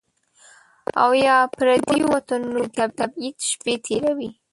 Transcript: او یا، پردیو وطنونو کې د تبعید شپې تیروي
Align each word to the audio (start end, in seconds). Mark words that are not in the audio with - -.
او 1.03 1.09
یا، 1.25 1.37
پردیو 1.55 2.05
وطنونو 2.13 2.61
کې 2.73 2.83
د 2.87 2.91
تبعید 2.99 3.37
شپې 3.49 3.73
تیروي 3.85 4.29